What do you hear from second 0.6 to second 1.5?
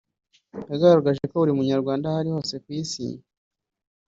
yagaragaje ko